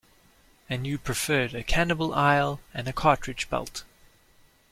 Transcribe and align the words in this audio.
And 0.67 0.87
you 0.87 0.97
preferred 0.97 1.53
a 1.53 1.61
cannibal 1.61 2.11
isle 2.15 2.59
and 2.73 2.87
a 2.87 2.91
cartridge 2.91 3.47
belt. 3.51 3.83